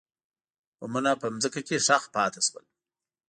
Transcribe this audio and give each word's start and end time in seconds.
بمونه 0.79 1.11
په 1.21 1.27
ځمکه 1.41 1.61
کې 1.67 1.77
ښخ 1.85 2.03
پاتې 2.15 2.39
شول. 2.47 2.65